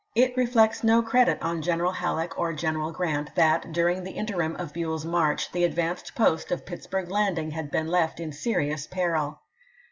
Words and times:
It 0.15 0.35
reflects 0.35 0.83
no 0.83 1.03
credit 1.03 1.43
on 1.43 1.61
Greneral 1.61 1.93
Halleck 1.93 2.35
or 2.35 2.53
Gen 2.53 2.73
eral 2.73 2.91
Grant 2.91 3.35
that, 3.35 3.71
during 3.71 4.03
the 4.03 4.09
interim 4.13 4.55
of 4.55 4.73
Buell's 4.73 5.05
march, 5.05 5.51
the 5.51 5.63
advanced 5.63 6.15
post 6.15 6.51
of 6.51 6.65
Pittsburg 6.65 7.11
Landing 7.11 7.51
had 7.51 7.69
been 7.69 7.85
left 7.87 8.19
in 8.19 8.31
serious 8.33 8.87
peril. 8.87 9.41